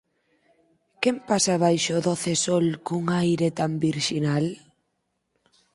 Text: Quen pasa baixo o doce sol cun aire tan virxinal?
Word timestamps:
Quen 1.01 1.17
pasa 1.29 1.61
baixo 1.65 1.91
o 1.99 2.03
doce 2.09 2.33
sol 2.45 2.65
cun 2.85 3.03
aire 3.21 3.47
tan 3.57 3.71
virxinal? 3.83 4.45